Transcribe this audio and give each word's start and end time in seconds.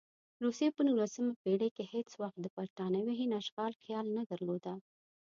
روسیې 0.43 0.69
په 0.75 0.81
نولسمه 0.87 1.33
پېړۍ 1.43 1.69
کې 1.75 1.83
هېڅ 1.93 2.09
وخت 2.21 2.37
د 2.41 2.45
برټانوي 2.55 3.13
هند 3.19 3.33
اشغال 3.41 3.73
خیال 3.81 4.05
نه 4.17 4.23
درلود. 4.31 4.65